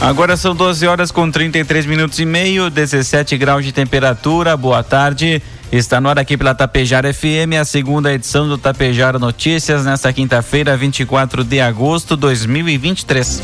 Agora 0.00 0.34
são 0.34 0.54
12 0.54 0.86
horas 0.86 1.10
com 1.10 1.30
33 1.30 1.84
minutos 1.84 2.18
e 2.18 2.24
meio, 2.24 2.70
17 2.70 3.36
graus 3.36 3.66
de 3.66 3.70
temperatura. 3.70 4.56
Boa 4.56 4.82
tarde. 4.82 5.42
Está 5.70 6.00
no 6.00 6.08
ar 6.08 6.18
aqui 6.18 6.38
pela 6.38 6.54
Tapejara 6.54 7.12
FM, 7.12 7.60
a 7.60 7.66
segunda 7.66 8.10
edição 8.10 8.48
do 8.48 8.56
Tapejara 8.56 9.18
Notícias, 9.18 9.84
nesta 9.84 10.10
quinta-feira, 10.10 10.74
24 10.74 11.44
de 11.44 11.60
agosto 11.60 12.16
de 12.16 12.22
2023. 12.22 13.42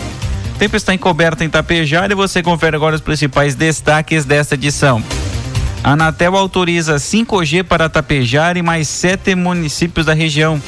O 0.55 0.59
tempo 0.59 0.74
está 0.77 0.95
encoberto 0.95 1.45
em 1.45 1.51
Tapejara 1.51 2.15
e 2.15 2.16
você 2.16 2.42
confere 2.42 2.74
agora 2.74 2.96
os 2.96 3.02
principais 3.02 3.54
destaques 3.54 4.24
desta 4.24 4.54
edição. 4.54 5.04
A 5.84 5.93
Anatel 5.93 6.34
autoriza 6.34 6.96
5G 6.96 7.65
para 7.65 7.91
Tapejara 7.91 8.59
e 8.59 8.62
mais 8.62 8.88
sete 8.88 9.34
municípios 9.34 10.07
da 10.07 10.15
região. 10.15 10.60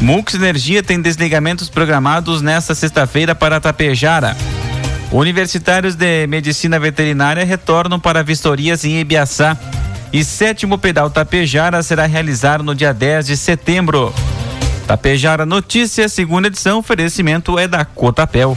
Mux 0.00 0.34
Energia 0.34 0.82
tem 0.82 1.00
desligamentos 1.00 1.68
programados 1.68 2.42
nesta 2.42 2.74
sexta-feira 2.74 3.36
para 3.36 3.60
Tapejara. 3.60 4.36
Universitários 5.12 5.94
de 5.94 6.26
Medicina 6.26 6.78
Veterinária 6.78 7.44
retornam 7.44 8.00
para 8.00 8.22
vistorias 8.22 8.84
em 8.84 8.98
Ibiaçá. 8.98 9.56
E 10.12 10.24
sétimo 10.24 10.78
pedal 10.78 11.10
Tapejara 11.10 11.82
será 11.82 12.06
realizado 12.06 12.62
no 12.62 12.74
dia 12.74 12.92
10 12.92 13.26
de 13.26 13.36
setembro. 13.36 14.14
Tapejara 14.86 15.46
Notícias, 15.46 16.12
segunda 16.12 16.48
edição, 16.48 16.78
oferecimento 16.78 17.58
é 17.58 17.66
da 17.66 17.84
Cotapel. 17.84 18.56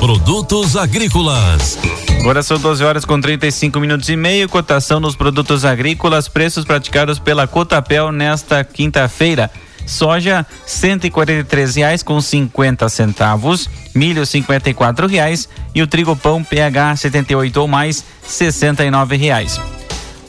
Produtos 0.00 0.76
agrícolas. 0.76 1.78
Agora 2.20 2.42
são 2.42 2.58
12 2.58 2.84
horas 2.84 3.04
com 3.04 3.20
35 3.20 3.78
minutos 3.80 4.08
e 4.08 4.16
meio. 4.16 4.48
Cotação 4.48 5.00
nos 5.00 5.16
produtos 5.16 5.64
agrícolas, 5.64 6.28
preços 6.28 6.64
praticados 6.64 7.18
pela 7.18 7.46
Cotapel 7.46 8.12
nesta 8.12 8.62
quinta-feira. 8.64 9.50
Soja 9.86 10.46
R$ 10.66 11.72
reais 11.74 12.02
com 12.02 12.20
50 12.20 12.88
centavos, 12.88 13.70
milho 13.94 14.22
R$ 14.22 15.06
reais 15.08 15.48
e 15.74 15.80
o 15.80 15.86
trigo 15.86 16.14
pão 16.14 16.44
PH 16.44 16.96
78 16.96 17.56
ou 17.56 17.66
mais 17.66 18.04
R$ 18.22 19.16
reais. 19.16 19.58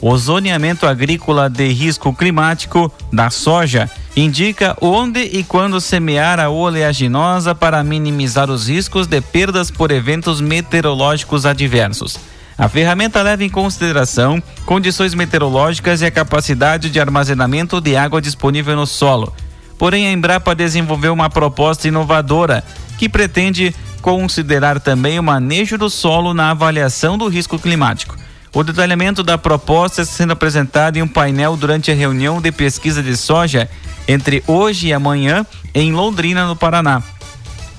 O 0.00 0.16
zoneamento 0.16 0.86
agrícola 0.86 1.50
de 1.50 1.68
risco 1.68 2.14
climático 2.14 2.90
da 3.12 3.28
soja 3.28 3.90
indica 4.16 4.76
onde 4.80 5.20
e 5.20 5.44
quando 5.44 5.80
semear 5.80 6.40
a 6.40 6.48
oleaginosa 6.48 7.54
para 7.54 7.82
minimizar 7.84 8.50
os 8.50 8.68
riscos 8.68 9.06
de 9.06 9.20
perdas 9.20 9.70
por 9.70 9.90
eventos 9.90 10.40
meteorológicos 10.40 11.46
adversos. 11.46 12.18
A 12.58 12.68
ferramenta 12.68 13.22
leva 13.22 13.42
em 13.42 13.48
consideração 13.48 14.42
condições 14.66 15.14
meteorológicas 15.14 16.02
e 16.02 16.06
a 16.06 16.10
capacidade 16.10 16.90
de 16.90 17.00
armazenamento 17.00 17.80
de 17.80 17.96
água 17.96 18.20
disponível 18.20 18.76
no 18.76 18.86
solo. 18.86 19.32
Porém, 19.78 20.06
a 20.06 20.12
Embrapa 20.12 20.54
desenvolveu 20.54 21.12
uma 21.12 21.30
proposta 21.30 21.88
inovadora 21.88 22.62
que 22.98 23.08
pretende 23.08 23.74
considerar 24.02 24.78
também 24.78 25.18
o 25.18 25.22
manejo 25.22 25.78
do 25.78 25.88
solo 25.88 26.34
na 26.34 26.50
avaliação 26.50 27.16
do 27.16 27.28
risco 27.28 27.58
climático. 27.58 28.14
O 28.52 28.62
detalhamento 28.62 29.22
da 29.22 29.38
proposta 29.38 30.02
está 30.02 30.14
sendo 30.14 30.32
apresentado 30.32 30.96
em 30.96 31.02
um 31.02 31.08
painel 31.08 31.56
durante 31.56 31.90
a 31.90 31.94
reunião 31.94 32.42
de 32.42 32.50
pesquisa 32.50 33.02
de 33.02 33.16
soja 33.16 33.70
entre 34.10 34.42
hoje 34.46 34.88
e 34.88 34.92
amanhã 34.92 35.46
em 35.72 35.92
Londrina, 35.92 36.44
no 36.44 36.56
Paraná. 36.56 37.00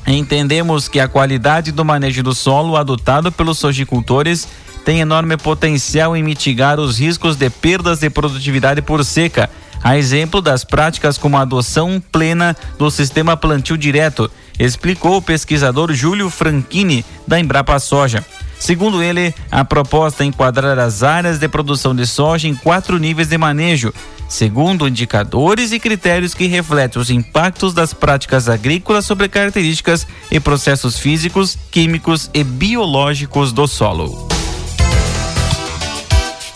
Entendemos 0.08 0.88
que 0.88 1.00
a 1.00 1.08
qualidade 1.08 1.72
do 1.72 1.84
manejo 1.84 2.24
do 2.24 2.34
solo 2.34 2.78
adotado 2.78 3.32
pelos 3.32 3.60
sojicultores 3.60 4.48
tem 4.86 5.02
enorme 5.02 5.36
potencial 5.36 6.16
em 6.16 6.24
mitigar 6.24 6.80
os 6.80 7.00
riscos 7.00 7.36
de 7.36 7.50
perdas 7.50 8.00
de 8.00 8.10
produtividade 8.10 8.82
por 8.82 9.04
seca, 9.04 9.50
a 9.84 9.98
exemplo 9.98 10.42
das 10.42 10.64
práticas 10.64 11.18
como 11.18 11.38
a 11.38 11.42
adoção 11.42 12.02
plena 12.12 12.56
do 12.80 12.90
sistema 12.90 13.36
plantio 13.36 13.78
direto, 13.78 14.32
explicou 14.58 15.18
o 15.18 15.22
pesquisador 15.22 15.92
Júlio 15.92 16.30
Franchini, 16.30 17.04
da 17.28 17.40
Embrapa 17.40 17.78
Soja. 17.78 18.26
Segundo 18.58 19.02
ele, 19.02 19.34
a 19.52 19.66
proposta 19.66 20.24
é 20.24 20.28
enquadrar 20.28 20.78
as 20.80 21.04
áreas 21.04 21.40
de 21.40 21.48
produção 21.48 21.96
de 21.96 22.06
soja 22.06 22.48
em 22.48 22.56
quatro 22.56 23.00
níveis 23.00 23.28
de 23.28 23.38
manejo, 23.38 23.92
segundo 24.32 24.88
indicadores 24.88 25.74
e 25.74 25.80
critérios 25.80 26.34
que 26.34 26.48
refletem 26.48 27.02
os 27.02 27.10
impactos 27.10 27.74
das 27.74 27.94
práticas 27.94 28.48
agrícolas 28.48 29.06
sobre 29.06 29.28
características 29.28 30.08
e 30.32 30.40
processos 30.40 30.98
físicos, 30.98 31.58
químicos 31.70 32.30
e 32.34 32.42
biológicos 32.42 33.52
do 33.52 33.68
solo. 33.68 34.31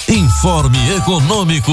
Informe 0.07 0.77
Econômico. 0.97 1.71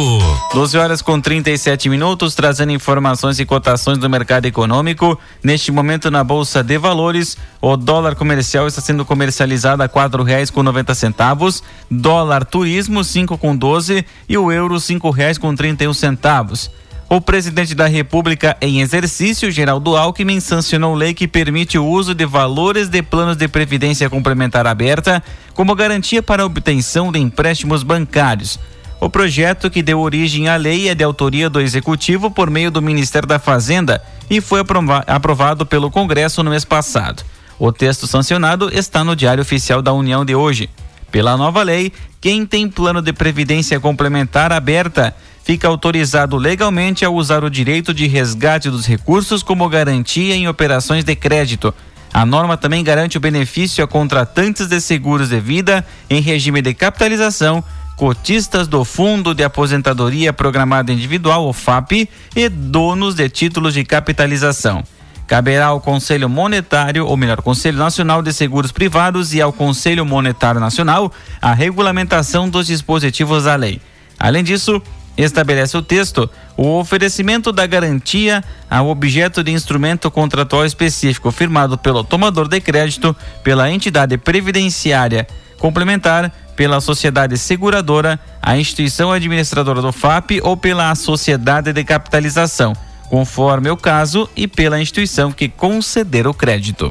12 0.54 0.78
horas 0.78 1.02
com 1.02 1.20
37 1.20 1.90
minutos, 1.90 2.34
trazendo 2.34 2.72
informações 2.72 3.38
e 3.38 3.44
cotações 3.44 3.98
do 3.98 4.08
mercado 4.08 4.46
econômico. 4.46 5.18
Neste 5.42 5.70
momento, 5.70 6.10
na 6.10 6.24
Bolsa 6.24 6.64
de 6.64 6.78
Valores, 6.78 7.36
o 7.60 7.76
dólar 7.76 8.14
comercial 8.14 8.66
está 8.66 8.80
sendo 8.80 9.04
comercializado 9.04 9.82
a 9.82 9.88
quatro 9.88 10.22
reais 10.22 10.50
com 10.50 10.62
noventa 10.62 10.94
centavos, 10.94 11.62
dólar 11.90 12.46
turismo 12.46 13.04
cinco 13.04 13.36
com 13.36 13.54
doze 13.54 14.02
e 14.26 14.38
o 14.38 14.50
euro 14.50 14.80
cinco 14.80 15.10
reais 15.10 15.36
com 15.36 15.54
trinta 15.54 15.84
e 15.84 15.88
um 15.88 15.92
centavos. 15.92 16.70
O 17.12 17.20
presidente 17.20 17.74
da 17.74 17.86
República, 17.86 18.56
em 18.58 18.80
exercício, 18.80 19.50
Geraldo 19.50 19.98
Alckmin, 19.98 20.40
sancionou 20.40 20.94
lei 20.94 21.12
que 21.12 21.28
permite 21.28 21.76
o 21.76 21.84
uso 21.84 22.14
de 22.14 22.24
valores 22.24 22.88
de 22.88 23.02
planos 23.02 23.36
de 23.36 23.46
previdência 23.48 24.08
complementar 24.08 24.66
aberta 24.66 25.22
como 25.52 25.74
garantia 25.74 26.22
para 26.22 26.42
a 26.42 26.46
obtenção 26.46 27.12
de 27.12 27.18
empréstimos 27.18 27.82
bancários. 27.82 28.58
O 28.98 29.10
projeto 29.10 29.68
que 29.68 29.82
deu 29.82 30.00
origem 30.00 30.48
à 30.48 30.56
lei 30.56 30.88
é 30.88 30.94
de 30.94 31.04
autoria 31.04 31.50
do 31.50 31.60
Executivo 31.60 32.30
por 32.30 32.48
meio 32.48 32.70
do 32.70 32.80
Ministério 32.80 33.28
da 33.28 33.38
Fazenda 33.38 34.02
e 34.30 34.40
foi 34.40 34.64
aprovado 35.06 35.66
pelo 35.66 35.90
Congresso 35.90 36.42
no 36.42 36.48
mês 36.48 36.64
passado. 36.64 37.22
O 37.58 37.70
texto 37.70 38.06
sancionado 38.06 38.70
está 38.72 39.04
no 39.04 39.14
Diário 39.14 39.42
Oficial 39.42 39.82
da 39.82 39.92
União 39.92 40.24
de 40.24 40.34
hoje. 40.34 40.70
Pela 41.10 41.36
nova 41.36 41.62
lei, 41.62 41.92
quem 42.22 42.46
tem 42.46 42.70
plano 42.70 43.02
de 43.02 43.12
previdência 43.12 43.78
complementar 43.78 44.50
aberta 44.50 45.14
fica 45.44 45.68
autorizado 45.68 46.36
legalmente 46.36 47.04
a 47.04 47.10
usar 47.10 47.44
o 47.44 47.50
direito 47.50 47.92
de 47.92 48.06
resgate 48.06 48.70
dos 48.70 48.86
recursos 48.86 49.42
como 49.42 49.68
garantia 49.68 50.34
em 50.34 50.48
operações 50.48 51.04
de 51.04 51.14
crédito. 51.16 51.74
A 52.12 52.26
norma 52.26 52.56
também 52.56 52.84
garante 52.84 53.16
o 53.16 53.20
benefício 53.20 53.82
a 53.82 53.88
contratantes 53.88 54.66
de 54.66 54.80
seguros 54.80 55.30
de 55.30 55.40
vida 55.40 55.84
em 56.10 56.20
regime 56.20 56.60
de 56.60 56.74
capitalização, 56.74 57.64
cotistas 57.96 58.68
do 58.68 58.84
Fundo 58.84 59.34
de 59.34 59.42
Aposentadoria 59.42 60.32
Programada 60.32 60.92
Individual, 60.92 61.48
o 61.48 61.52
FAP, 61.52 62.08
e 62.36 62.48
donos 62.48 63.14
de 63.14 63.28
títulos 63.28 63.74
de 63.74 63.84
capitalização. 63.84 64.84
Caberá 65.26 65.66
ao 65.66 65.80
Conselho 65.80 66.28
Monetário, 66.28 67.06
ou 67.06 67.16
melhor, 67.16 67.40
Conselho 67.40 67.78
Nacional 67.78 68.20
de 68.20 68.32
Seguros 68.34 68.70
Privados 68.70 69.32
e 69.32 69.40
ao 69.40 69.52
Conselho 69.52 70.04
Monetário 70.04 70.60
Nacional 70.60 71.10
a 71.40 71.54
regulamentação 71.54 72.50
dos 72.50 72.66
dispositivos 72.66 73.44
da 73.44 73.56
lei. 73.56 73.80
Além 74.18 74.44
disso, 74.44 74.82
estabelece 75.16 75.76
o 75.76 75.82
texto, 75.82 76.28
o 76.56 76.78
oferecimento 76.78 77.52
da 77.52 77.66
garantia 77.66 78.42
ao 78.70 78.88
objeto 78.88 79.42
de 79.42 79.52
instrumento 79.52 80.10
contratual 80.10 80.64
específico 80.64 81.30
firmado 81.30 81.76
pelo 81.76 82.02
tomador 82.02 82.48
de 82.48 82.60
crédito, 82.60 83.14
pela 83.42 83.70
entidade 83.70 84.16
previdenciária 84.16 85.26
complementar, 85.62 86.32
pela 86.56 86.80
sociedade 86.80 87.38
seguradora, 87.38 88.18
a 88.42 88.58
instituição 88.58 89.12
administradora 89.12 89.80
do 89.80 89.92
FAP 89.92 90.40
ou 90.42 90.56
pela 90.56 90.92
sociedade 90.96 91.72
de 91.72 91.84
capitalização, 91.84 92.72
conforme 93.08 93.70
o 93.70 93.76
caso, 93.76 94.28
e 94.34 94.48
pela 94.48 94.80
instituição 94.80 95.30
que 95.30 95.48
conceder 95.48 96.26
o 96.26 96.34
crédito. 96.34 96.90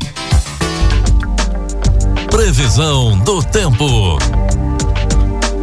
Previsão 2.30 3.20
do 3.20 3.44
tempo. 3.44 4.18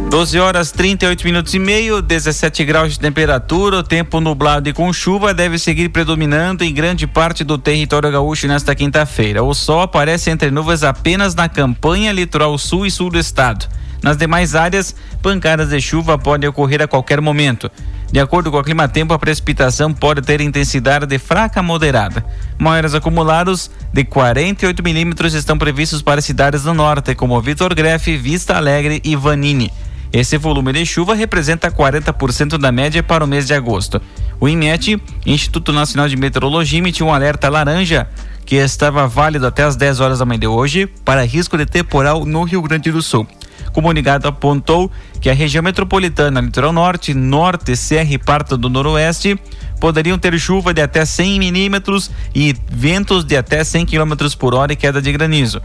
12 0.09 0.39
horas 0.39 0.71
38 0.71 1.23
minutos 1.23 1.53
e 1.53 1.59
meio, 1.59 2.01
17 2.01 2.65
graus 2.65 2.93
de 2.93 2.99
temperatura, 2.99 3.77
o 3.77 3.83
tempo 3.83 4.19
nublado 4.19 4.67
e 4.67 4.73
com 4.73 4.91
chuva 4.91 5.35
deve 5.35 5.59
seguir 5.59 5.89
predominando 5.89 6.63
em 6.63 6.73
grande 6.73 7.05
parte 7.05 7.43
do 7.43 7.59
território 7.59 8.11
gaúcho 8.11 8.47
nesta 8.47 8.73
quinta-feira. 8.73 9.43
O 9.43 9.53
sol 9.53 9.81
aparece 9.81 10.31
entre 10.31 10.49
nuvens 10.49 10.81
apenas 10.81 11.35
na 11.35 11.47
campanha 11.47 12.11
litoral 12.11 12.57
sul 12.57 12.87
e 12.87 12.91
sul 12.91 13.11
do 13.11 13.19
estado. 13.19 13.67
Nas 14.01 14.17
demais 14.17 14.55
áreas, 14.55 14.95
pancadas 15.21 15.69
de 15.69 15.79
chuva 15.79 16.17
podem 16.17 16.49
ocorrer 16.49 16.81
a 16.81 16.87
qualquer 16.87 17.21
momento. 17.21 17.69
De 18.11 18.19
acordo 18.19 18.49
com 18.49 18.57
o 18.57 18.63
clima 18.63 18.87
tempo, 18.87 19.13
a 19.13 19.19
precipitação 19.19 19.93
pode 19.93 20.23
ter 20.23 20.41
intensidade 20.41 21.05
de 21.05 21.19
fraca 21.19 21.59
a 21.59 21.63
moderada. 21.63 22.25
Maiores 22.57 22.95
acumulados 22.95 23.69
de 23.93 24.03
48 24.03 24.81
milímetros 24.81 25.35
estão 25.35 25.55
previstos 25.55 26.01
para 26.01 26.19
cidades 26.19 26.63
do 26.63 26.73
norte, 26.73 27.13
como 27.13 27.39
Vitor 27.39 27.75
Grefe, 27.75 28.17
Vista 28.17 28.57
Alegre 28.57 28.99
e 29.03 29.15
Vanini. 29.15 29.71
Esse 30.11 30.37
volume 30.37 30.73
de 30.73 30.85
chuva 30.85 31.13
representa 31.13 31.71
40% 31.71 32.57
da 32.57 32.71
média 32.71 33.03
para 33.03 33.23
o 33.23 33.27
mês 33.27 33.45
de 33.45 33.53
agosto. 33.53 34.01
O 34.39 34.47
IMET, 34.49 34.99
Instituto 35.25 35.71
Nacional 35.71 36.07
de 36.07 36.15
Meteorologia, 36.15 36.79
emitiu 36.79 37.07
um 37.07 37.13
alerta 37.13 37.47
laranja 37.49 38.07
que 38.43 38.55
estava 38.55 39.07
válido 39.07 39.45
até 39.45 39.63
as 39.63 39.75
10 39.75 39.99
horas 39.99 40.19
da 40.19 40.25
manhã 40.25 40.39
de 40.39 40.47
hoje 40.47 40.87
para 41.05 41.23
risco 41.23 41.55
de 41.55 41.65
temporal 41.67 42.25
no 42.25 42.43
Rio 42.43 42.61
Grande 42.63 42.91
do 42.91 43.01
Sul. 43.01 43.27
O 43.67 43.71
comunicado 43.71 44.27
apontou 44.27 44.91
que 45.21 45.29
a 45.29 45.33
região 45.33 45.61
metropolitana, 45.61 46.41
litoral 46.41 46.73
norte, 46.73 47.13
norte, 47.13 47.75
serra 47.75 48.11
e 48.11 48.17
parte 48.17 48.57
do 48.57 48.67
noroeste 48.67 49.39
poderiam 49.79 50.17
ter 50.17 50.37
chuva 50.39 50.73
de 50.73 50.81
até 50.81 51.05
100 51.05 51.37
milímetros 51.37 52.09
e 52.33 52.55
ventos 52.67 53.23
de 53.23 53.37
até 53.37 53.63
100 53.63 53.85
km 53.85 54.13
por 54.39 54.55
hora 54.55 54.73
e 54.73 54.75
queda 54.75 54.99
de 54.99 55.11
granizo. 55.11 55.61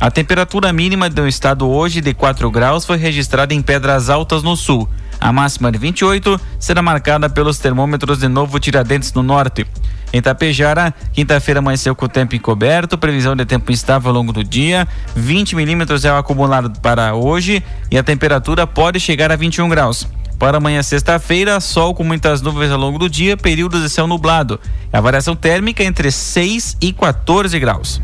A 0.00 0.10
temperatura 0.10 0.72
mínima 0.72 1.10
do 1.10 1.28
estado 1.28 1.68
hoje 1.68 2.00
de 2.00 2.14
4 2.14 2.50
graus 2.50 2.86
foi 2.86 2.96
registrada 2.96 3.52
em 3.52 3.60
Pedras 3.60 4.08
Altas 4.08 4.42
no 4.42 4.56
sul. 4.56 4.88
A 5.20 5.30
máxima 5.30 5.70
de 5.70 5.76
28 5.76 6.40
será 6.58 6.80
marcada 6.80 7.28
pelos 7.28 7.58
termômetros 7.58 8.20
de 8.20 8.26
Novo 8.26 8.58
Tiradentes 8.58 9.12
no 9.12 9.22
norte. 9.22 9.66
Em 10.10 10.22
Tapejara, 10.22 10.94
quinta-feira 11.12 11.60
amanheceu 11.60 11.94
com 11.94 12.06
o 12.06 12.08
tempo 12.08 12.34
encoberto, 12.34 12.96
previsão 12.96 13.36
de 13.36 13.44
tempo 13.44 13.70
instável 13.70 14.08
ao 14.08 14.14
longo 14.14 14.32
do 14.32 14.42
dia, 14.42 14.88
20 15.14 15.54
milímetros 15.54 16.02
é 16.06 16.10
o 16.10 16.16
acumulado 16.16 16.80
para 16.80 17.14
hoje 17.14 17.62
e 17.90 17.98
a 17.98 18.02
temperatura 18.02 18.66
pode 18.66 18.98
chegar 18.98 19.30
a 19.30 19.36
21 19.36 19.68
graus. 19.68 20.08
Para 20.38 20.56
amanhã, 20.56 20.82
sexta-feira, 20.82 21.60
sol 21.60 21.94
com 21.94 22.04
muitas 22.04 22.40
nuvens 22.40 22.70
ao 22.70 22.78
longo 22.78 22.98
do 22.98 23.10
dia, 23.10 23.36
períodos 23.36 23.82
de 23.82 23.90
céu 23.90 24.06
nublado. 24.06 24.58
A 24.90 24.98
variação 24.98 25.36
térmica 25.36 25.84
entre 25.84 26.10
6 26.10 26.78
e 26.80 26.90
14 26.90 27.58
graus. 27.60 28.00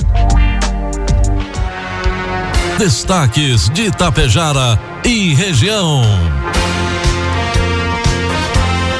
Destaques 2.78 3.70
de 3.70 3.86
Itapejara 3.86 4.78
e 5.02 5.32
região. 5.32 6.02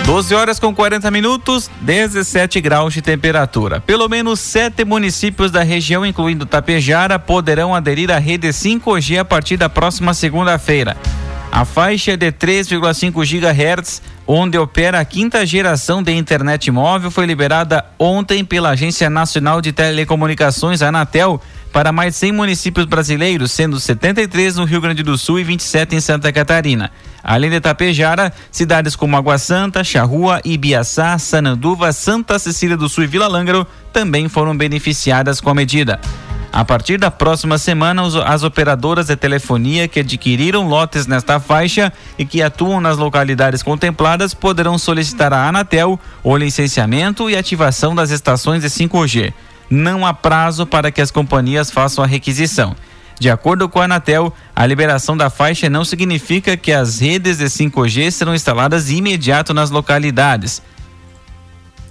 12 0.06 0.34
horas 0.34 0.58
com 0.58 0.75
40 0.75 1.11
minutos, 1.11 1.70
17 1.82 2.58
graus 2.62 2.94
de 2.94 3.02
temperatura. 3.02 3.78
Pelo 3.78 4.08
menos 4.08 4.40
sete 4.40 4.82
municípios 4.82 5.50
da 5.50 5.62
região, 5.62 6.06
incluindo 6.06 6.46
Tapejara, 6.46 7.19
poderão 7.19 7.75
aderir 7.75 8.11
à 8.11 8.19
rede 8.19 8.49
5G 8.49 9.19
a 9.19 9.25
partir 9.26 9.58
da 9.58 9.69
próxima 9.69 10.14
segunda-feira. 10.14 10.96
A 11.52 11.67
faixa 11.67 12.17
de 12.17 12.32
3,5 12.32 13.25
GHz, 13.26 14.00
onde 14.26 14.58
opera 14.58 14.99
a 14.99 15.05
quinta 15.05 15.46
geração 15.46 16.02
de 16.02 16.12
internet 16.12 16.70
móvel, 16.70 17.11
foi 17.11 17.26
liberada 17.26 17.84
ontem 17.99 18.44
pela 18.44 18.70
Agência 18.70 19.08
Nacional 19.08 19.61
de 19.61 19.73
Telecomunicações, 19.73 20.82
Anatel, 20.82 21.40
para 21.73 21.93
mais 21.93 22.14
de 22.14 22.20
100 22.20 22.32
municípios 22.32 22.87
brasileiros, 22.87 23.52
sendo 23.52 23.78
73 23.78 24.56
no 24.56 24.64
Rio 24.64 24.81
Grande 24.81 25.02
do 25.02 25.17
Sul 25.17 25.38
e 25.38 25.44
27 25.44 25.94
em 25.94 26.00
Santa 26.00 26.32
Catarina. 26.32 26.90
Além 27.23 27.50
de 27.50 27.61
Tapejara, 27.61 28.32
cidades 28.50 28.96
como 28.96 29.17
Água 29.17 29.37
Santa, 29.37 29.84
Charrua, 29.84 30.40
Ibiaçá, 30.44 31.19
Sananduva, 31.19 31.93
Santa 31.93 32.38
Cecília 32.38 32.76
do 32.76 32.88
Sul 32.88 33.05
e 33.05 33.06
Vila 33.06 33.28
Lângaro 33.28 33.67
também 33.93 34.28
foram 34.28 34.56
beneficiadas 34.56 35.40
com 35.40 35.50
a 35.50 35.55
medida. 35.55 36.00
A 36.53 36.65
partir 36.65 36.99
da 36.99 37.11
próxima 37.11 37.59
semana, 37.59 38.03
as 38.25 38.43
operadoras 38.43 39.07
de 39.07 39.17
telefonia 39.17 39.87
que 39.87 40.01
adquiriram 40.01 40.67
lotes 40.67 41.07
nesta 41.07 41.39
faixa 41.39 41.93
e 42.19 42.25
que 42.25 42.41
atuam 42.41 42.81
nas 42.81 42.97
localidades 42.97 43.63
contempladas 43.63 44.33
poderão 44.33 44.79
solicitar 44.79 45.33
à 45.33 45.49
Anatel 45.49 46.01
o 46.23 46.37
licenciamento 46.37 47.29
e 47.29 47.37
ativação 47.37 47.95
das 47.95 48.11
estações 48.11 48.63
de 48.63 48.69
5G 48.69 49.33
não 49.71 50.07
há 50.07 50.15
prazo 50.15 50.67
para 50.67 50.91
que 50.91 51.01
as 51.01 51.11
companhias 51.11 51.71
façam 51.71 52.03
a 52.03 52.07
requisição. 52.07 52.75
De 53.19 53.31
acordo 53.31 53.69
com 53.69 53.81
a 53.81 53.85
Anatel, 53.85 54.33
a 54.55 54.67
liberação 54.67 55.17
da 55.17 55.31
faixa 55.31 55.71
não 55.71 55.85
significa 55.85 56.57
que 56.57 56.71
as 56.71 57.01
redes 57.01 57.39
de 57.39 57.47
5G 57.47 58.11
serão 58.11 58.35
instaladas 58.35 58.91
imediato 58.91 59.55
nas 59.55 59.71
localidades. 59.71 60.63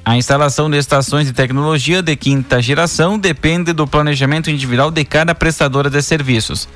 A 0.05 0.15
instalação 0.15 0.69
de 0.69 0.77
estações 0.77 1.25
de 1.25 1.33
tecnologia 1.33 1.99
de 1.99 2.15
quinta 2.15 2.61
geração 2.61 3.17
depende 3.17 3.73
do 3.73 3.87
planejamento 3.87 4.51
individual 4.51 4.91
de 4.91 5.03
cada 5.03 5.33
prestadora 5.33 5.89
de 5.89 5.99
serviços. 5.99 6.69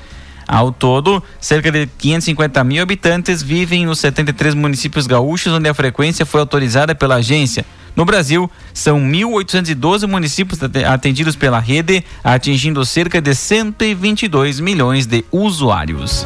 Ao 0.48 0.72
todo, 0.72 1.22
cerca 1.40 1.72
de 1.72 1.86
550 1.86 2.64
mil 2.64 2.82
habitantes 2.82 3.44
vivem 3.44 3.86
nos 3.86 4.00
73 4.00 4.56
municípios 4.56 5.06
gaúchos 5.06 5.54
onde 5.54 5.70
a 5.70 5.76
frequência 5.76 6.26
foi 6.26 6.40
autorizada 6.40 6.96
pela 6.96 7.18
agência. 7.18 7.64
No 7.96 8.04
Brasil, 8.04 8.50
são 8.74 9.00
1.812 9.00 10.08
municípios 10.08 10.60
atendidos 10.88 11.36
pela 11.36 11.60
rede, 11.60 12.04
atingindo 12.24 12.84
cerca 12.84 13.22
de 13.22 13.36
122 13.36 14.60
milhões 14.60 15.06
de 15.06 15.24
usuários. 15.32 16.26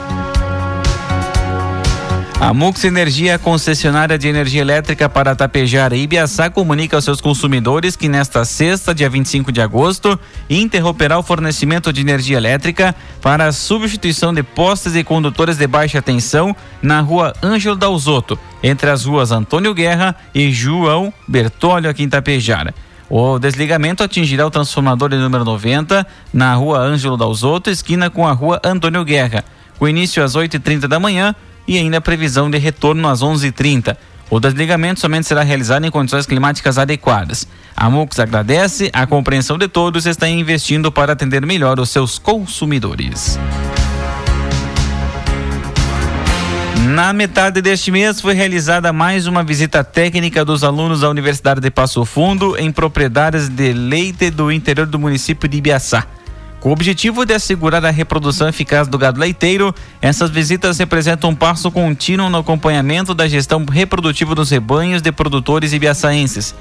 A 2.44 2.54
Mux 2.54 2.84
Energia, 2.84 3.40
concessionária 3.40 4.18
de 4.18 4.28
energia 4.28 4.60
elétrica 4.60 5.08
para 5.08 5.34
Tapejara 5.34 5.96
e 5.96 6.02
Ibiaçá, 6.02 6.50
comunica 6.50 6.98
aos 6.98 7.06
seus 7.06 7.22
consumidores 7.22 7.96
que 7.96 8.10
nesta 8.10 8.44
sexta, 8.44 8.94
dia 8.94 9.10
25 9.10 9.50
de 9.50 9.62
agosto, 9.62 10.20
interromperá 10.50 11.18
o 11.18 11.24
fornecimento 11.24 11.94
de 11.94 12.02
energia 12.02 12.36
elétrica 12.36 12.94
para 13.22 13.46
a 13.46 13.54
substituição 13.54 14.34
de 14.34 14.44
postes 14.44 14.94
e 14.94 15.06
condutores 15.06 15.56
de 15.56 15.66
baixa 15.66 16.02
tensão 16.02 16.54
na 16.82 17.00
rua 17.00 17.32
Ângelo 17.42 17.78
Dalzotto, 17.78 18.38
entre 18.62 18.90
as 18.90 19.06
ruas 19.06 19.32
Antônio 19.32 19.74
Guerra 19.74 20.14
e 20.36 20.52
João 20.52 21.14
Bertolho, 21.26 21.90
aqui 21.90 22.04
em 22.04 22.10
Tapejara. 22.10 22.76
O 23.10 23.40
desligamento 23.40 24.04
atingirá 24.04 24.46
o 24.46 24.52
transformador 24.52 25.08
de 25.08 25.16
número 25.16 25.46
90 25.46 26.06
na 26.34 26.54
rua 26.56 26.80
Ângelo 26.80 27.16
Dalzotto, 27.16 27.70
esquina 27.70 28.10
com 28.10 28.28
a 28.28 28.34
rua 28.34 28.60
Antônio 28.66 29.06
Guerra, 29.06 29.46
com 29.80 29.88
início 29.88 30.22
às 30.22 30.36
8h30 30.36 30.88
da 30.88 31.00
manhã 31.00 31.34
e 31.68 31.78
ainda 31.78 31.98
a 31.98 32.02
previsão 32.02 32.50
de 32.50 32.58
retorno 32.58 33.08
às 33.08 33.22
11h30. 33.22 33.96
O 34.30 34.40
desligamento 34.40 35.00
somente 35.00 35.28
será 35.28 35.44
realizado 35.44 35.86
em 35.86 35.92
condições 35.92 36.26
climáticas 36.26 36.78
adequadas. 36.78 37.48
A 37.76 37.90
MUX 37.90 38.20
agradece 38.20 38.90
a 38.94 39.06
compreensão 39.06 39.58
de 39.58 39.68
todos 39.68 40.06
e 40.06 40.10
está 40.10 40.28
investindo 40.28 40.92
para 40.92 41.14
atender 41.14 41.46
melhor 41.46 41.80
os 41.80 41.90
seus 41.90 42.18
consumidores. 42.18 43.38
Na 46.90 47.14
metade 47.14 47.62
deste 47.62 47.92
mês 47.92 48.20
foi 48.20 48.34
realizada 48.34 48.92
mais 48.92 49.26
uma 49.26 49.44
visita 49.44 49.84
técnica 49.84 50.44
dos 50.44 50.64
alunos 50.64 51.02
da 51.02 51.10
Universidade 51.10 51.62
de 51.62 51.72
Passo 51.72 52.04
Fundo 52.04 52.58
em 52.58 52.72
propriedades 52.72 53.48
de 53.50 53.72
leite 53.72 54.30
do 54.30 54.52
interior 54.52 54.86
do 54.86 55.00
município 55.00 55.48
de 55.48 55.58
Ibiaçá. 55.58 56.06
Com 56.64 56.70
o 56.70 56.72
objetivo 56.72 57.26
de 57.26 57.34
assegurar 57.34 57.84
a 57.84 57.90
reprodução 57.90 58.48
eficaz 58.48 58.88
do 58.88 58.98
gado 58.98 59.20
leiteiro, 59.20 59.76
essas 60.02 60.30
visitas 60.30 60.78
representam 60.78 61.32
um 61.32 61.36
passo 61.36 61.70
contínuo 61.70 62.30
no 62.30 62.38
acompanhamento 62.38 63.14
da 63.14 63.28
gestão 63.28 63.66
reprodutiva 63.70 64.34
dos 64.34 64.50
rebanhos 64.50 65.02
de 65.02 65.12
produtores 65.12 65.74
ibiaçaenses. 65.74 66.56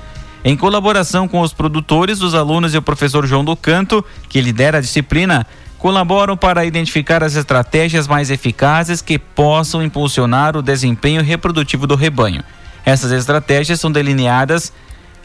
Em 0.45 0.57
colaboração 0.57 1.29
com 1.29 1.41
os 1.41 1.53
produtores, 1.53 2.21
os 2.21 2.35
alunos 2.35 2.75
e 2.75 2.79
o 2.79 2.83
professor 2.83 3.25
João 3.29 3.45
do 3.45 3.55
Canto, 3.55 4.05
que 4.29 4.41
lidera 4.41 4.79
a 4.79 4.81
disciplina, 4.81 5.47
colaboram 5.79 6.37
para 6.37 6.65
identificar 6.65 7.23
as 7.23 7.37
estratégias 7.37 8.09
mais 8.09 8.29
eficazes 8.29 9.01
que 9.01 9.21
possam 9.21 9.85
impulsionar 9.85 10.57
o 10.57 10.63
desempenho 10.63 11.23
reprodutivo 11.23 11.87
do 11.87 11.95
rebanho. 11.95 12.43
Essas 12.85 13.13
estratégias 13.13 13.79
são 13.79 13.93
delineadas 13.93 14.73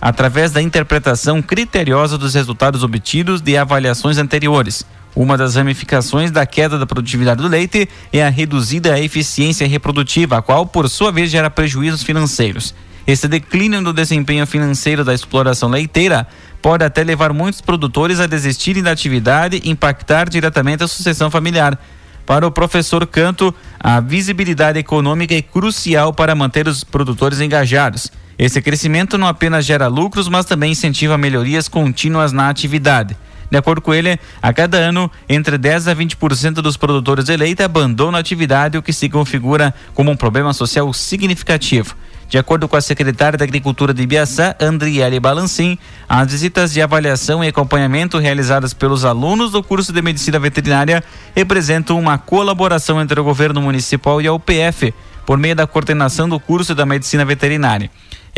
através 0.01 0.51
da 0.51 0.61
interpretação 0.61 1.41
criteriosa 1.41 2.17
dos 2.17 2.33
resultados 2.33 2.83
obtidos 2.83 3.41
de 3.41 3.57
avaliações 3.57 4.17
anteriores. 4.17 4.85
Uma 5.15 5.35
das 5.35 5.55
ramificações 5.55 6.29
da 6.29 6.45
queda 6.45 6.77
da 6.77 6.85
produtividade 6.85 7.41
do 7.41 7.47
leite 7.47 7.89
é 8.13 8.23
a 8.23 8.29
reduzida 8.29 8.99
eficiência 8.99 9.67
reprodutiva, 9.67 10.37
a 10.37 10.41
qual, 10.41 10.65
por 10.65 10.87
sua 10.87 11.11
vez, 11.11 11.31
gera 11.31 11.49
prejuízos 11.49 12.03
financeiros. 12.03 12.75
Esse 13.07 13.27
declínio 13.27 13.81
no 13.81 13.93
desempenho 13.93 14.45
financeiro 14.45 15.03
da 15.03 15.13
exploração 15.13 15.69
leiteira 15.69 16.27
pode 16.61 16.83
até 16.83 17.03
levar 17.03 17.33
muitos 17.33 17.61
produtores 17.61 18.19
a 18.19 18.27
desistirem 18.27 18.83
da 18.83 18.91
atividade 18.91 19.61
e 19.63 19.69
impactar 19.69 20.29
diretamente 20.29 20.83
a 20.83 20.87
sucessão 20.87 21.31
familiar. 21.31 21.79
Para 22.25 22.45
o 22.45 22.51
professor 22.51 23.07
Canto, 23.07 23.55
a 23.79 24.01
visibilidade 24.01 24.77
econômica 24.77 25.33
é 25.33 25.41
crucial 25.41 26.13
para 26.13 26.35
manter 26.35 26.67
os 26.67 26.83
produtores 26.83 27.39
engajados. 27.39 28.11
Esse 28.37 28.61
crescimento 28.61 29.17
não 29.17 29.27
apenas 29.27 29.65
gera 29.65 29.87
lucros, 29.87 30.27
mas 30.27 30.45
também 30.45 30.71
incentiva 30.71 31.17
melhorias 31.17 31.67
contínuas 31.67 32.31
na 32.31 32.49
atividade. 32.49 33.17
De 33.49 33.57
acordo 33.57 33.81
com 33.81 33.93
ele, 33.93 34.19
a 34.41 34.53
cada 34.53 34.77
ano, 34.77 35.09
entre 35.27 35.57
10 35.57 35.87
a 35.87 35.95
20% 35.95 36.55
dos 36.55 36.75
produtores 36.75 37.29
eleitos 37.29 37.65
abandonam 37.65 38.17
a 38.17 38.19
atividade, 38.19 38.77
o 38.77 38.83
que 38.83 38.91
se 38.91 39.09
configura 39.09 39.73
como 39.93 40.11
um 40.11 40.17
problema 40.17 40.53
social 40.53 40.91
significativo. 40.93 41.95
De 42.29 42.37
acordo 42.37 42.67
com 42.67 42.75
a 42.75 42.81
secretária 42.81 43.37
da 43.37 43.45
Agricultura 43.45 43.93
de 43.93 44.03
Ibiaçá, 44.03 44.53
Andriele 44.59 45.17
Balancin, 45.17 45.77
as 46.09 46.29
visitas 46.29 46.73
de 46.73 46.81
avaliação 46.81 47.41
e 47.41 47.47
acompanhamento 47.47 48.17
realizadas 48.17 48.73
pelos 48.73 49.05
alunos 49.05 49.51
do 49.51 49.63
curso 49.63 49.93
de 49.93 50.01
Medicina 50.01 50.37
Veterinária 50.37 51.01
representam 51.33 51.97
uma 51.97 52.17
colaboração 52.17 53.01
entre 53.01 53.17
o 53.17 53.23
governo 53.23 53.61
municipal 53.61 54.21
e 54.21 54.27
a 54.27 54.33
UPF, 54.33 54.93
por 55.25 55.37
meio 55.37 55.55
da 55.55 55.65
coordenação 55.65 56.27
do 56.27 56.37
curso 56.37 56.75
da 56.75 56.85
Medicina 56.85 57.23
Veterinária. 57.23 57.89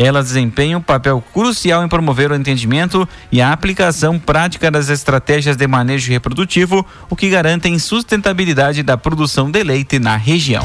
Elas 0.02 0.28
desempenham 0.28 0.80
um 0.80 0.82
papel 0.82 1.22
crucial 1.30 1.84
em 1.84 1.88
promover 1.88 2.32
o 2.32 2.34
entendimento 2.34 3.06
e 3.30 3.42
a 3.42 3.52
aplicação 3.52 4.18
prática 4.18 4.70
das 4.70 4.88
estratégias 4.88 5.58
de 5.58 5.66
manejo 5.66 6.10
reprodutivo, 6.10 6.86
o 7.10 7.14
que 7.14 7.28
garantem 7.28 7.78
sustentabilidade 7.78 8.82
da 8.82 8.96
produção 8.96 9.50
de 9.50 9.62
leite 9.62 9.98
na 9.98 10.16
região. 10.16 10.64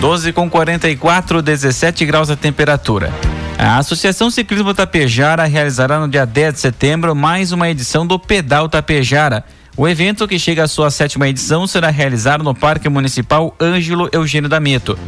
12 0.00 0.34
com 0.34 0.50
44, 0.50 1.40
17 1.40 2.04
graus 2.04 2.28
a 2.28 2.36
temperatura. 2.36 3.10
A 3.56 3.78
Associação 3.78 4.30
Ciclismo 4.30 4.74
Tapejara 4.74 5.46
realizará 5.46 5.98
no 5.98 6.08
dia 6.08 6.26
10 6.26 6.52
de 6.52 6.60
setembro 6.60 7.14
mais 7.14 7.52
uma 7.52 7.70
edição 7.70 8.06
do 8.06 8.18
Pedal 8.18 8.68
Tapejara. 8.68 9.46
O 9.74 9.88
evento, 9.88 10.28
que 10.28 10.38
chega 10.38 10.64
à 10.64 10.68
sua 10.68 10.90
sétima 10.90 11.26
edição, 11.26 11.66
será 11.66 11.88
realizado 11.88 12.44
no 12.44 12.54
Parque 12.54 12.90
Municipal 12.90 13.56
Ângelo 13.58 14.10
Eugênio 14.12 14.50
da 14.50 14.60
Meto. 14.60 14.98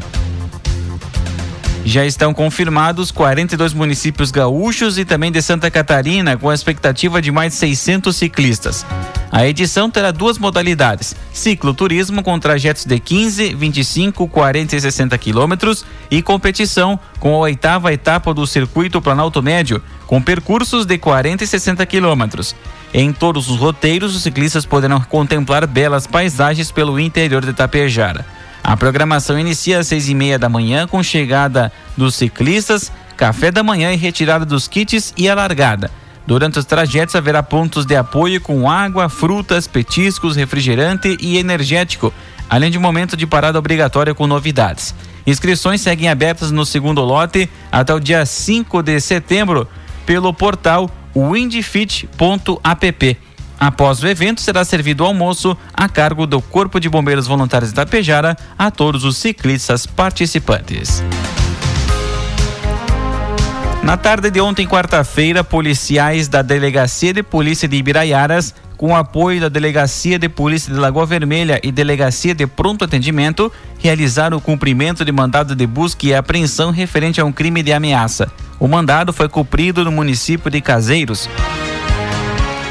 Já 1.84 2.06
estão 2.06 2.32
confirmados 2.32 3.10
42 3.10 3.74
municípios 3.74 4.30
gaúchos 4.30 4.96
e 4.96 5.04
também 5.04 5.30
de 5.30 5.42
Santa 5.42 5.70
Catarina, 5.70 6.34
com 6.34 6.48
a 6.48 6.54
expectativa 6.54 7.20
de 7.20 7.30
mais 7.30 7.52
de 7.52 7.58
600 7.58 8.16
ciclistas. 8.16 8.86
A 9.30 9.46
edição 9.46 9.90
terá 9.90 10.10
duas 10.10 10.38
modalidades: 10.38 11.14
cicloturismo 11.30 12.22
com 12.22 12.38
trajetos 12.38 12.86
de 12.86 12.98
15, 12.98 13.54
25, 13.54 14.26
40 14.26 14.76
e 14.76 14.80
60 14.80 15.18
quilômetros 15.18 15.84
e 16.10 16.22
competição 16.22 16.98
com 17.20 17.34
a 17.34 17.38
oitava 17.40 17.92
etapa 17.92 18.32
do 18.32 18.46
Circuito 18.46 19.02
Planalto 19.02 19.42
Médio, 19.42 19.82
com 20.06 20.22
percursos 20.22 20.86
de 20.86 20.96
40 20.96 21.44
e 21.44 21.46
60 21.46 21.84
quilômetros. 21.84 22.56
Em 22.94 23.12
todos 23.12 23.50
os 23.50 23.58
roteiros, 23.58 24.16
os 24.16 24.22
ciclistas 24.22 24.64
poderão 24.64 25.00
contemplar 25.00 25.66
belas 25.66 26.06
paisagens 26.06 26.70
pelo 26.70 26.98
interior 26.98 27.44
de 27.44 27.52
Tapejara. 27.52 28.24
A 28.64 28.76
programação 28.78 29.38
inicia 29.38 29.78
às 29.78 29.88
seis 29.88 30.08
e 30.08 30.14
meia 30.14 30.38
da 30.38 30.48
manhã 30.48 30.88
com 30.88 31.02
chegada 31.02 31.70
dos 31.98 32.14
ciclistas, 32.14 32.90
café 33.14 33.50
da 33.52 33.62
manhã 33.62 33.92
e 33.92 33.96
retirada 33.96 34.46
dos 34.46 34.66
kits 34.66 35.12
e 35.18 35.28
a 35.28 35.34
largada. 35.34 35.90
Durante 36.26 36.58
os 36.58 36.64
trajetos 36.64 37.14
haverá 37.14 37.42
pontos 37.42 37.84
de 37.84 37.94
apoio 37.94 38.40
com 38.40 38.66
água, 38.68 39.10
frutas, 39.10 39.66
petiscos, 39.66 40.34
refrigerante 40.34 41.14
e 41.20 41.36
energético, 41.36 42.10
além 42.48 42.70
de 42.70 42.78
um 42.78 42.80
momento 42.80 43.18
de 43.18 43.26
parada 43.26 43.58
obrigatória 43.58 44.14
com 44.14 44.26
novidades. 44.26 44.94
Inscrições 45.26 45.82
seguem 45.82 46.08
abertas 46.08 46.50
no 46.50 46.64
segundo 46.64 47.02
lote 47.02 47.50
até 47.70 47.92
o 47.92 48.00
dia 48.00 48.24
5 48.24 48.82
de 48.82 48.98
setembro 48.98 49.68
pelo 50.06 50.32
portal 50.32 50.90
windfit.app. 51.14 52.08
Após 53.64 54.02
o 54.02 54.06
evento, 54.06 54.42
será 54.42 54.62
servido 54.62 55.06
almoço 55.06 55.56
a 55.72 55.88
cargo 55.88 56.26
do 56.26 56.38
Corpo 56.42 56.78
de 56.78 56.86
Bombeiros 56.86 57.26
Voluntários 57.26 57.72
da 57.72 57.86
Pejara 57.86 58.36
a 58.58 58.70
todos 58.70 59.04
os 59.04 59.16
ciclistas 59.16 59.86
participantes. 59.86 61.02
Na 63.82 63.96
tarde 63.96 64.30
de 64.30 64.38
ontem, 64.38 64.66
quarta-feira, 64.66 65.42
policiais 65.42 66.28
da 66.28 66.42
Delegacia 66.42 67.14
de 67.14 67.22
Polícia 67.22 67.66
de 67.66 67.76
Ibiraiaras, 67.76 68.54
com 68.76 68.94
apoio 68.94 69.40
da 69.40 69.48
Delegacia 69.48 70.18
de 70.18 70.28
Polícia 70.28 70.70
de 70.70 70.78
Lagoa 70.78 71.06
Vermelha 71.06 71.58
e 71.62 71.72
Delegacia 71.72 72.34
de 72.34 72.46
Pronto 72.46 72.84
Atendimento, 72.84 73.50
realizaram 73.78 74.36
o 74.36 74.42
cumprimento 74.42 75.06
de 75.06 75.12
mandado 75.12 75.56
de 75.56 75.66
busca 75.66 76.04
e 76.04 76.14
apreensão 76.14 76.70
referente 76.70 77.18
a 77.18 77.24
um 77.24 77.32
crime 77.32 77.62
de 77.62 77.72
ameaça. 77.72 78.30
O 78.60 78.68
mandado 78.68 79.10
foi 79.10 79.26
cumprido 79.26 79.82
no 79.86 79.90
município 79.90 80.50
de 80.50 80.60
Caseiros 80.60 81.30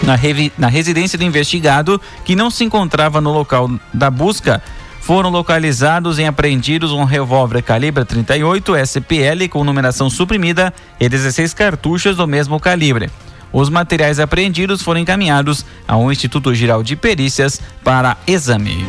na, 0.03 0.17
na 0.57 0.67
residência 0.67 1.17
do 1.17 1.23
investigado, 1.23 1.99
que 2.23 2.35
não 2.35 2.49
se 2.49 2.63
encontrava 2.63 3.19
no 3.19 3.31
local 3.31 3.69
da 3.93 4.11
busca, 4.11 4.61
foram 5.01 5.29
localizados 5.29 6.19
e 6.19 6.25
apreendidos 6.25 6.91
um 6.91 7.03
revólver 7.03 7.61
calibre 7.61 8.05
38 8.05 8.75
SPL 8.77 9.49
com 9.49 9.63
numeração 9.63 10.09
suprimida 10.09 10.73
e 10.99 11.09
16 11.09 11.53
cartuchos 11.53 12.15
do 12.15 12.27
mesmo 12.27 12.59
calibre. 12.59 13.09
Os 13.51 13.69
materiais 13.69 14.19
apreendidos 14.19 14.81
foram 14.81 15.01
encaminhados 15.01 15.65
ao 15.87 16.11
Instituto 16.11 16.55
Geral 16.55 16.81
de 16.81 16.95
Perícias 16.95 17.61
para 17.83 18.17
exame. 18.25 18.85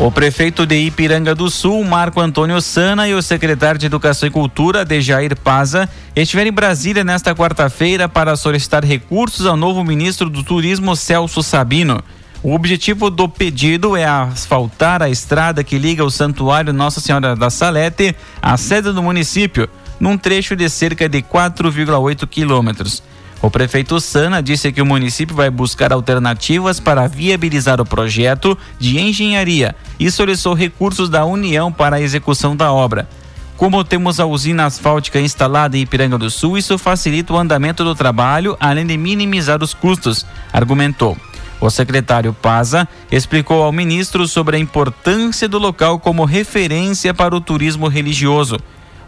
O 0.00 0.10
prefeito 0.10 0.64
de 0.64 0.76
Ipiranga 0.76 1.34
do 1.34 1.50
Sul, 1.50 1.84
Marco 1.84 2.22
Antônio 2.22 2.58
Sana, 2.62 3.06
e 3.06 3.14
o 3.14 3.20
secretário 3.20 3.78
de 3.78 3.84
Educação 3.84 4.26
e 4.26 4.32
Cultura, 4.32 4.82
Dejair 4.82 5.36
Paza, 5.36 5.86
estiveram 6.16 6.48
em 6.48 6.54
Brasília 6.54 7.04
nesta 7.04 7.34
quarta-feira 7.34 8.08
para 8.08 8.34
solicitar 8.34 8.82
recursos 8.82 9.44
ao 9.44 9.58
novo 9.58 9.84
ministro 9.84 10.30
do 10.30 10.42
Turismo, 10.42 10.96
Celso 10.96 11.42
Sabino. 11.42 12.02
O 12.42 12.54
objetivo 12.54 13.10
do 13.10 13.28
pedido 13.28 13.94
é 13.94 14.06
asfaltar 14.06 15.02
a 15.02 15.10
estrada 15.10 15.62
que 15.62 15.76
liga 15.76 16.02
o 16.02 16.10
Santuário 16.10 16.72
Nossa 16.72 16.98
Senhora 16.98 17.36
da 17.36 17.50
Salete 17.50 18.16
à 18.40 18.56
sede 18.56 18.92
do 18.92 19.02
município, 19.02 19.68
num 20.00 20.16
trecho 20.16 20.56
de 20.56 20.66
cerca 20.70 21.10
de 21.10 21.20
4,8 21.20 22.26
quilômetros. 22.26 23.02
O 23.42 23.50
prefeito 23.50 23.98
Sana 24.00 24.42
disse 24.42 24.70
que 24.70 24.82
o 24.82 24.86
município 24.86 25.34
vai 25.34 25.48
buscar 25.48 25.92
alternativas 25.92 26.78
para 26.78 27.08
viabilizar 27.08 27.80
o 27.80 27.86
projeto 27.86 28.56
de 28.78 28.98
engenharia 29.00 29.74
e 29.98 30.10
solicitou 30.10 30.52
recursos 30.52 31.08
da 31.08 31.24
União 31.24 31.72
para 31.72 31.96
a 31.96 32.00
execução 32.00 32.54
da 32.54 32.70
obra. 32.70 33.08
Como 33.56 33.82
temos 33.82 34.20
a 34.20 34.26
usina 34.26 34.66
asfáltica 34.66 35.20
instalada 35.20 35.76
em 35.76 35.82
Ipiranga 35.82 36.18
do 36.18 36.30
Sul, 36.30 36.58
isso 36.58 36.76
facilita 36.76 37.32
o 37.32 37.38
andamento 37.38 37.82
do 37.82 37.94
trabalho, 37.94 38.56
além 38.60 38.86
de 38.86 38.96
minimizar 38.96 39.62
os 39.62 39.72
custos, 39.72 40.26
argumentou. 40.52 41.16
O 41.60 41.68
secretário 41.68 42.32
Paza 42.32 42.88
explicou 43.10 43.62
ao 43.62 43.72
ministro 43.72 44.26
sobre 44.26 44.56
a 44.56 44.58
importância 44.58 45.46
do 45.46 45.58
local 45.58 45.98
como 45.98 46.24
referência 46.24 47.12
para 47.12 47.36
o 47.36 47.40
turismo 47.40 47.86
religioso. 47.86 48.58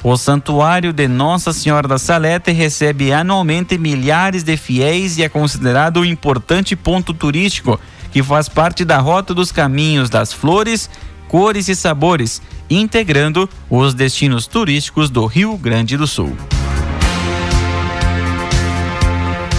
O 0.05 0.17
Santuário 0.17 0.93
de 0.93 1.07
Nossa 1.07 1.53
Senhora 1.53 1.87
da 1.87 1.97
Salete 1.97 2.51
recebe 2.51 3.13
anualmente 3.13 3.79
milhares 3.79 4.43
de 4.43 4.57
fiéis 4.57 5.17
e 5.17 5.23
é 5.23 5.29
considerado 5.29 6.01
um 6.01 6.05
importante 6.05 6.75
ponto 6.75 7.15
turístico 7.15 7.79
que 8.11 8.21
faz 8.21 8.49
parte 8.49 8.85
da 8.85 8.99
Rota 8.99 9.33
dos 9.33 9.53
Caminhos 9.53 10.11
das 10.11 10.33
Flores, 10.33 10.91
Cores 11.29 11.69
e 11.69 11.77
Sabores, 11.77 12.43
integrando 12.69 13.49
os 13.71 13.95
destinos 13.95 14.49
turísticos 14.49 15.09
do 15.09 15.25
Rio 15.25 15.57
Grande 15.57 15.97
do 15.97 16.07
Sul. 16.07 16.37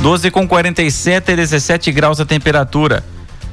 12 0.02 0.30
com 0.30 0.46
47 0.46 1.32
e 1.32 1.36
17 1.38 1.92
graus 1.94 2.20
a 2.20 2.26
temperatura. 2.26 3.02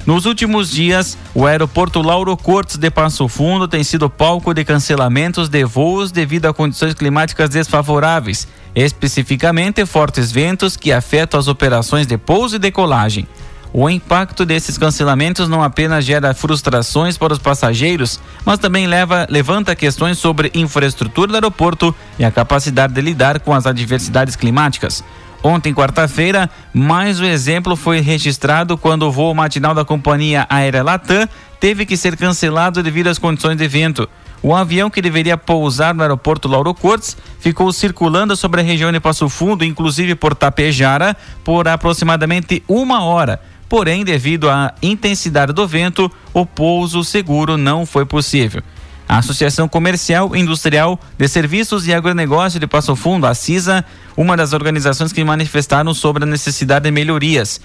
Nos 0.07 0.25
últimos 0.25 0.71
dias, 0.71 1.16
o 1.35 1.47
aeroporto 1.47 2.00
Lauro 2.00 2.35
Cortes 2.35 2.78
de 2.78 2.90
Passo 2.90 3.28
Fundo 3.28 3.69
tem 3.69 3.85
sido 3.85 4.09
palco 4.09 4.54
de 4.54 4.64
cancelamentos 4.64 5.49
de 5.49 5.62
voos 5.64 6.11
devido 6.11 6.47
a 6.47 6.54
condições 6.54 6.95
climáticas 6.95 7.50
desfavoráveis, 7.50 8.49
especificamente 8.75 9.85
fortes 9.85 10.33
ventos 10.33 10.75
que 10.75 10.90
afetam 10.90 11.38
as 11.38 11.49
operações 11.49 12.07
de 12.07 12.16
pouso 12.16 12.57
e 12.57 12.59
decolagem. 12.59 13.28
O 13.73 13.88
impacto 13.88 14.45
desses 14.45 14.76
cancelamentos 14.76 15.49
não 15.49 15.62
apenas 15.62 16.04
gera 16.04 16.35
frustrações 16.35 17.16
para 17.16 17.35
os 17.35 17.38
passageiros, 17.38 18.19
mas 18.45 18.59
também 18.59 18.87
leva, 18.87 19.28
levanta 19.30 19.76
questões 19.76 20.19
sobre 20.19 20.50
infraestrutura 20.54 21.28
do 21.28 21.35
aeroporto 21.35 21.95
e 22.19 22.25
a 22.25 22.33
capacidade 22.33 22.95
de 22.95 23.00
lidar 23.00 23.38
com 23.38 23.54
as 23.54 23.66
adversidades 23.66 24.35
climáticas. 24.35 25.04
Ontem, 25.42 25.73
quarta-feira, 25.73 26.50
mais 26.73 27.18
um 27.18 27.25
exemplo 27.25 27.75
foi 27.75 28.00
registrado 28.00 28.76
quando 28.76 29.04
o 29.04 29.11
voo 29.11 29.35
matinal 29.35 29.75
da 29.75 29.87
companhia 29.87 30.47
aérea 30.50 30.82
Latam 30.82 31.26
teve 31.59 31.87
que 31.87 31.97
ser 31.97 32.14
cancelado 32.14 32.82
devido 32.82 33.06
às 33.06 33.18
condições 33.18 33.56
de 33.56 33.66
vento. 33.66 34.06
O 34.42 34.54
avião 34.54 34.90
que 34.90 35.00
deveria 35.00 35.38
pousar 35.38 35.94
no 35.94 36.02
aeroporto 36.02 36.47
Lauro 36.47 36.75
Cortes 36.75 37.16
ficou 37.38 37.73
circulando 37.73 38.37
sobre 38.37 38.61
a 38.61 38.64
região 38.64 38.92
de 38.92 39.00
Passo 39.00 39.30
Fundo, 39.30 39.64
inclusive 39.64 40.14
por 40.14 40.35
Tapejara, 40.35 41.16
por 41.42 41.66
aproximadamente 41.66 42.62
uma 42.68 43.02
hora, 43.02 43.40
porém, 43.66 44.04
devido 44.04 44.50
à 44.50 44.75
intensidade 44.82 45.54
do 45.54 45.66
vento, 45.66 46.11
o 46.35 46.44
pouso 46.44 47.02
seguro 47.02 47.56
não 47.56 47.87
foi 47.87 48.04
possível. 48.04 48.62
A 49.11 49.19
Associação 49.19 49.67
Comercial, 49.69 50.37
Industrial 50.37 50.97
de 51.19 51.26
Serviços 51.26 51.85
e 51.85 51.93
Agronegócio 51.93 52.61
de 52.61 52.67
Passo 52.69 52.95
Fundo, 52.95 53.26
a 53.26 53.35
CISA, 53.35 53.85
uma 54.17 54.37
das 54.37 54.52
organizações 54.52 55.12
que 55.12 55.25
manifestaram 55.25 55.93
sobre 55.93 56.23
a 56.23 56.26
necessidade 56.26 56.85
de 56.85 56.93
melhorias. 56.93 57.61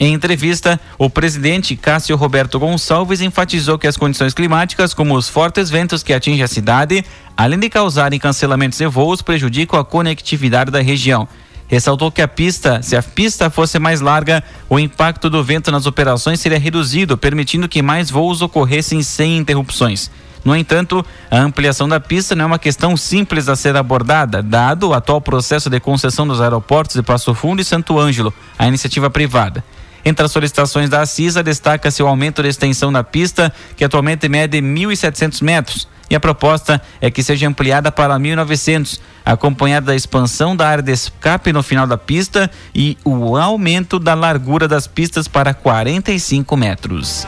Em 0.00 0.14
entrevista, 0.14 0.80
o 0.96 1.10
presidente 1.10 1.76
Cássio 1.76 2.16
Roberto 2.16 2.58
Gonçalves 2.58 3.20
enfatizou 3.20 3.78
que 3.78 3.86
as 3.86 3.98
condições 3.98 4.32
climáticas, 4.32 4.94
como 4.94 5.14
os 5.14 5.28
fortes 5.28 5.68
ventos 5.68 6.02
que 6.02 6.14
atingem 6.14 6.42
a 6.42 6.48
cidade, 6.48 7.04
além 7.36 7.58
de 7.58 7.68
causarem 7.68 8.18
cancelamentos 8.18 8.78
de 8.78 8.86
voos, 8.86 9.20
prejudicam 9.20 9.78
a 9.78 9.84
conectividade 9.84 10.70
da 10.70 10.80
região. 10.80 11.28
Ressaltou 11.66 12.10
que 12.10 12.22
a 12.22 12.28
pista, 12.28 12.80
se 12.80 12.96
a 12.96 13.02
pista 13.02 13.50
fosse 13.50 13.78
mais 13.78 14.00
larga, 14.00 14.42
o 14.70 14.78
impacto 14.78 15.28
do 15.28 15.44
vento 15.44 15.70
nas 15.70 15.84
operações 15.84 16.40
seria 16.40 16.58
reduzido, 16.58 17.18
permitindo 17.18 17.68
que 17.68 17.82
mais 17.82 18.10
voos 18.10 18.40
ocorressem 18.40 19.02
sem 19.02 19.36
interrupções. 19.36 20.10
No 20.44 20.56
entanto, 20.56 21.04
a 21.30 21.38
ampliação 21.38 21.88
da 21.88 22.00
pista 22.00 22.34
não 22.34 22.44
é 22.44 22.46
uma 22.46 22.58
questão 22.58 22.96
simples 22.96 23.48
a 23.48 23.56
ser 23.56 23.76
abordada, 23.76 24.42
dado 24.42 24.88
o 24.88 24.94
atual 24.94 25.20
processo 25.20 25.68
de 25.68 25.80
concessão 25.80 26.26
dos 26.26 26.40
aeroportos 26.40 26.96
de 26.96 27.02
Passo 27.02 27.34
Fundo 27.34 27.60
e 27.60 27.64
Santo 27.64 27.98
Ângelo, 27.98 28.32
a 28.58 28.66
iniciativa 28.66 29.10
privada. 29.10 29.64
Entre 30.04 30.24
as 30.24 30.32
solicitações 30.32 30.88
da 30.88 31.04
CISA, 31.04 31.42
destaca-se 31.42 32.02
o 32.02 32.06
aumento 32.06 32.42
de 32.42 32.48
extensão 32.48 32.92
da 32.92 33.04
pista, 33.04 33.52
que 33.76 33.84
atualmente 33.84 34.28
mede 34.28 34.58
1.700 34.58 35.42
metros, 35.42 35.88
e 36.10 36.14
a 36.14 36.20
proposta 36.20 36.80
é 37.00 37.10
que 37.10 37.22
seja 37.22 37.46
ampliada 37.46 37.92
para 37.92 38.18
1.900, 38.18 38.98
acompanhada 39.24 39.86
da 39.86 39.96
expansão 39.96 40.56
da 40.56 40.66
área 40.66 40.82
de 40.82 40.92
escape 40.92 41.52
no 41.52 41.62
final 41.62 41.86
da 41.86 41.98
pista 41.98 42.50
e 42.74 42.96
o 43.04 43.36
aumento 43.36 43.98
da 43.98 44.14
largura 44.14 44.66
das 44.66 44.86
pistas 44.86 45.28
para 45.28 45.52
45 45.52 46.56
metros. 46.56 47.26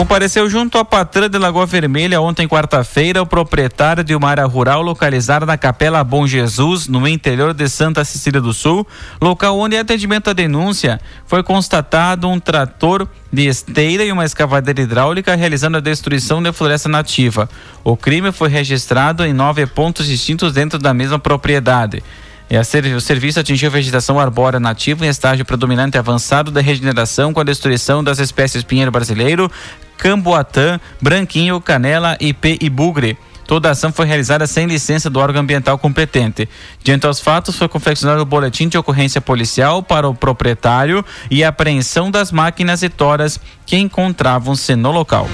Compareceu 0.00 0.48
junto 0.48 0.78
à 0.78 0.84
patrã 0.84 1.28
de 1.28 1.36
Lagoa 1.36 1.66
Vermelha 1.66 2.22
ontem, 2.22 2.48
quarta-feira, 2.48 3.20
o 3.20 3.26
proprietário 3.26 4.02
de 4.02 4.14
uma 4.14 4.30
área 4.30 4.46
rural 4.46 4.80
localizada 4.80 5.44
na 5.44 5.58
Capela 5.58 6.02
Bom 6.02 6.26
Jesus, 6.26 6.88
no 6.88 7.06
interior 7.06 7.52
de 7.52 7.68
Santa 7.68 8.02
Cecília 8.02 8.40
do 8.40 8.54
Sul, 8.54 8.86
local 9.20 9.58
onde, 9.58 9.76
em 9.76 9.78
atendimento 9.78 10.30
à 10.30 10.32
denúncia, 10.32 10.98
foi 11.26 11.42
constatado 11.42 12.26
um 12.30 12.40
trator 12.40 13.06
de 13.30 13.46
esteira 13.46 14.02
e 14.02 14.10
uma 14.10 14.24
escavadeira 14.24 14.80
hidráulica 14.80 15.34
realizando 15.34 15.76
a 15.76 15.80
destruição 15.80 16.42
de 16.42 16.50
floresta 16.50 16.88
nativa. 16.88 17.46
O 17.84 17.94
crime 17.94 18.32
foi 18.32 18.48
registrado 18.48 19.22
em 19.22 19.34
nove 19.34 19.66
pontos 19.66 20.06
distintos 20.06 20.54
dentro 20.54 20.78
da 20.78 20.94
mesma 20.94 21.18
propriedade. 21.18 22.02
o 22.96 23.00
serviço 23.02 23.38
atingiu 23.38 23.70
vegetação 23.70 24.18
arbórea 24.18 24.58
nativa 24.58 25.04
em 25.04 25.10
estágio 25.10 25.44
predominante 25.44 25.98
avançado 25.98 26.50
de 26.50 26.62
regeneração 26.62 27.34
com 27.34 27.40
a 27.40 27.44
destruição 27.44 28.02
das 28.02 28.18
espécies 28.18 28.64
pinheiro 28.64 28.90
brasileiro, 28.90 29.52
Camboatã, 30.00 30.80
Branquinho, 31.00 31.60
Canela, 31.60 32.16
IP 32.18 32.58
e 32.60 32.70
Bugre. 32.70 33.18
Toda 33.46 33.68
a 33.68 33.72
ação 33.72 33.92
foi 33.92 34.06
realizada 34.06 34.46
sem 34.46 34.66
licença 34.66 35.10
do 35.10 35.20
órgão 35.20 35.42
ambiental 35.42 35.76
competente. 35.76 36.48
Diante 36.82 37.06
aos 37.06 37.20
fatos, 37.20 37.56
foi 37.56 37.68
confeccionado 37.68 38.22
o 38.22 38.24
boletim 38.24 38.68
de 38.68 38.78
ocorrência 38.78 39.20
policial 39.20 39.82
para 39.82 40.08
o 40.08 40.14
proprietário 40.14 41.04
e 41.30 41.44
a 41.44 41.48
apreensão 41.48 42.10
das 42.10 42.32
máquinas 42.32 42.82
e 42.82 42.88
toras 42.88 43.38
que 43.66 43.76
encontravam-se 43.76 44.74
no 44.74 44.90
local. 44.90 45.28